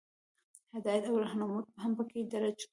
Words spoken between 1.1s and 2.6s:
رهنمودونه هم پکې درج